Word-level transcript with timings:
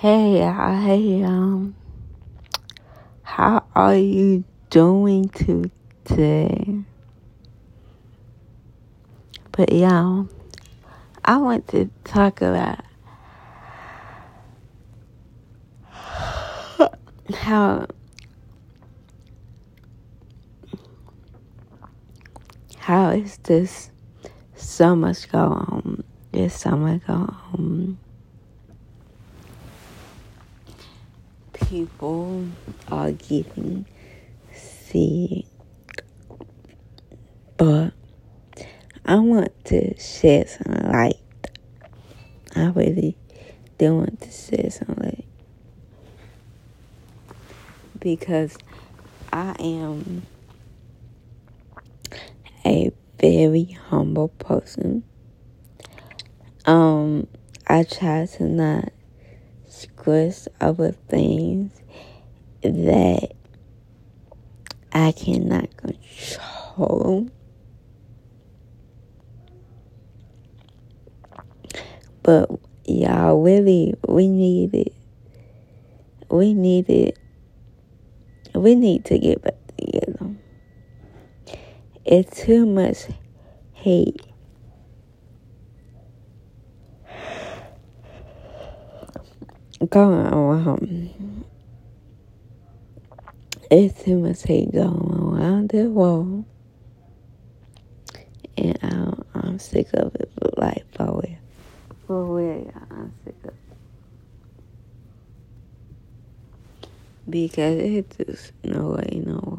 Hey, 0.00 0.44
I 0.44 1.24
um, 1.24 1.74
how 3.24 3.64
are 3.74 3.96
you 3.96 4.44
doing 4.70 5.28
today? 5.28 6.84
But 9.50 9.72
yeah, 9.72 10.22
I 11.24 11.36
want 11.38 11.66
to 11.70 11.90
talk 12.04 12.42
about 12.42 12.84
how 17.34 17.88
how 22.76 23.10
is 23.10 23.38
this 23.38 23.90
so 24.54 24.94
much 24.94 25.28
going 25.28 25.50
on? 25.50 26.04
So 26.50 26.76
much 26.76 27.04
going 27.04 27.34
on. 27.52 27.98
People 31.68 32.48
are 32.90 33.12
getting 33.12 33.84
sick, 34.54 35.44
but 37.58 37.92
I 39.04 39.16
want 39.16 39.52
to 39.66 40.00
shed 40.00 40.48
some 40.48 40.72
light. 40.90 41.20
I 42.56 42.68
really 42.70 43.18
do 43.76 43.96
want 43.96 44.22
to 44.22 44.30
shed 44.30 44.72
some 44.72 44.94
light 44.96 45.26
because 48.00 48.56
I 49.30 49.54
am 49.58 50.22
a 52.64 52.90
very 53.20 53.76
humble 53.88 54.28
person. 54.28 55.04
Um, 56.64 57.26
I 57.66 57.82
try 57.82 58.24
to 58.24 58.44
not 58.44 58.90
stress 59.78 60.48
over 60.60 60.92
things 60.92 61.72
that 62.62 63.32
I 64.92 65.12
cannot 65.12 65.68
control. 65.76 67.28
But 72.22 72.50
y'all 72.84 73.40
really 73.40 73.94
we 74.06 74.28
need 74.28 74.74
it. 74.74 74.92
We 76.30 76.52
need 76.52 76.90
it. 76.90 77.18
We 78.54 78.74
need 78.74 79.04
to 79.06 79.18
get 79.18 79.42
back 79.42 79.54
together. 79.78 80.34
It's 82.04 82.42
too 82.42 82.66
much 82.66 83.06
hate. 83.72 84.20
Going 87.06 87.20
on. 89.16 89.67
It's 93.70 94.02
too 94.04 94.18
much 94.18 94.42
hate 94.44 94.72
going 94.72 95.12
around 95.14 95.70
the 95.70 95.90
world. 95.90 96.44
And 98.56 98.78
I'm, 98.82 99.24
I'm 99.34 99.58
sick 99.58 99.88
of 99.94 100.14
it. 100.16 100.32
Like, 100.56 100.84
for 100.96 101.22
real. 101.22 101.38
For 102.06 102.24
real, 102.24 102.72
I'm 102.90 103.12
sick 103.24 103.36
of 103.44 103.50
it. 103.50 103.54
Because 107.30 107.78
it's 107.78 108.16
just 108.16 108.52
no 108.64 108.90
way, 108.96 109.22
no 109.24 109.34
more. 109.34 109.57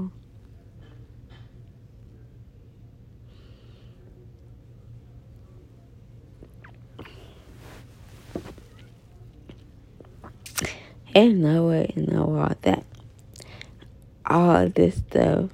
And 11.15 11.41
no 11.41 11.67
way, 11.67 11.93
no 11.95 12.35
all 12.37 12.55
that. 12.61 12.85
All 14.25 14.69
this 14.69 14.97
stuff 14.97 15.49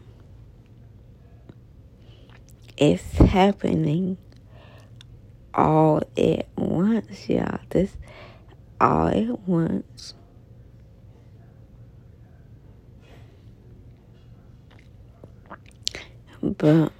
is 2.77 3.01
happening 3.13 4.17
all 5.53 6.01
at 6.17 6.47
once, 6.57 7.29
y'all. 7.29 7.59
This 7.69 7.95
all 8.81 9.07
at 9.07 9.39
once. 9.47 10.13
But 16.41 16.91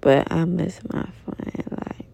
but 0.00 0.32
I 0.32 0.44
miss 0.44 0.80
my 0.92 1.06
friend. 1.24 1.64
Like 1.70 2.06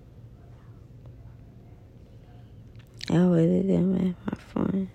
I 3.14 3.19
really 3.19 3.62
do 3.62 3.78
miss 3.78 4.16
my 4.26 4.36
friend. 4.48 4.88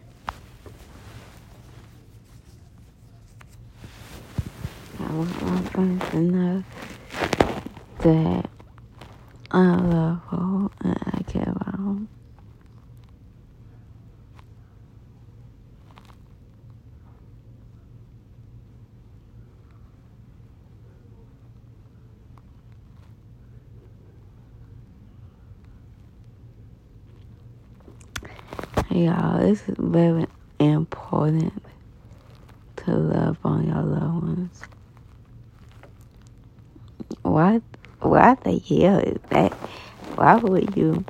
I 5.00 5.14
want 5.14 5.42
my 5.42 5.62
friends 5.70 6.10
to 6.10 6.20
know 6.20 6.64
that 8.00 8.50
I 9.52 9.76
love 9.76 10.22
her 10.32 10.70
and 10.82 10.98
I 11.14 11.24
care 11.32 11.44
about 11.56 11.80
her. 11.80 11.96
Y'all, 28.90 29.42
it's 29.44 29.64
very 29.80 30.28
important 30.60 31.66
to 32.78 32.92
love 32.96 33.38
on 33.44 33.68
your 33.68 33.84
loved 33.84 34.24
ones. 34.24 34.62
Why, 37.24 37.62
why 38.02 38.36
the 38.44 38.60
hell 38.60 39.00
is 39.00 39.20
that? 39.30 39.54
Why 40.16 40.38
would 40.38 40.78
you 40.78 41.06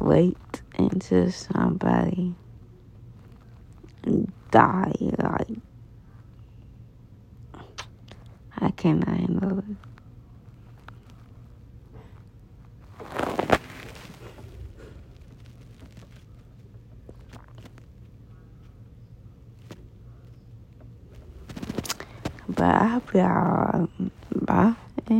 wait 0.00 0.38
until 0.78 1.32
somebody 1.32 2.36
die? 4.50 4.92
Like, 5.00 5.48
I 8.60 8.70
cannot 8.72 9.08
handle 9.08 9.58
it. 9.60 9.91
I 22.66 22.86
hope 22.88 23.14
y'all, 23.14 23.88
bye. 24.46 24.81